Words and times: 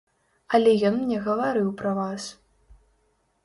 Але 0.57 0.71
ён 0.89 0.97
мне 1.03 1.19
гаварыў 1.29 1.69
пра 1.85 1.95
вас. 2.01 2.23